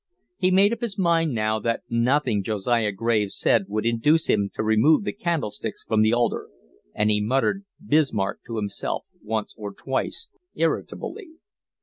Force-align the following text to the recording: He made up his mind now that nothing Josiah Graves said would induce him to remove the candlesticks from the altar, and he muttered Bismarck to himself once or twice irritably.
He 0.39 0.49
made 0.49 0.73
up 0.73 0.81
his 0.81 0.97
mind 0.97 1.31
now 1.35 1.59
that 1.59 1.83
nothing 1.87 2.41
Josiah 2.41 2.91
Graves 2.91 3.37
said 3.37 3.65
would 3.67 3.85
induce 3.85 4.25
him 4.27 4.49
to 4.55 4.63
remove 4.63 5.03
the 5.03 5.13
candlesticks 5.13 5.83
from 5.83 6.01
the 6.01 6.11
altar, 6.11 6.47
and 6.95 7.11
he 7.11 7.21
muttered 7.21 7.65
Bismarck 7.85 8.39
to 8.47 8.55
himself 8.55 9.05
once 9.21 9.53
or 9.55 9.75
twice 9.75 10.29
irritably. 10.55 11.33